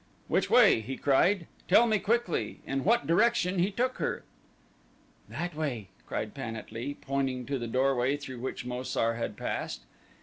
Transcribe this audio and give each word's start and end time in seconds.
"Which 0.27 0.49
way?" 0.49 0.79
he 0.81 0.97
cried. 0.97 1.45
"Tell 1.67 1.85
me 1.85 1.99
quickly, 1.99 2.61
in 2.65 2.83
what 2.83 3.05
direction 3.05 3.59
he 3.59 3.69
took 3.69 3.97
her." 3.97 4.23
"That 5.29 5.53
way," 5.55 5.89
cried 6.07 6.33
Pan 6.33 6.55
at 6.55 6.71
lee, 6.71 6.95
pointing 6.99 7.45
to 7.45 7.59
the 7.59 7.67
doorway 7.67 8.17
through 8.17 8.39
which 8.39 8.65
Mo 8.65 8.81
sar 8.81 9.13
had 9.13 9.37
passed. 9.37 9.81